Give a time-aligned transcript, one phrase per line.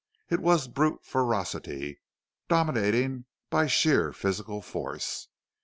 [0.31, 1.99] It was brute ferocity,
[2.47, 5.27] dominating by sheer physical force.